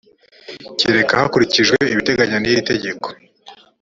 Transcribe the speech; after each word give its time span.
keretse 0.79 1.13
hakurikijwe 1.21 1.75
ibiteganywa 1.93 2.37
n 2.39 2.45
iri 2.51 2.61
teka 2.69 3.09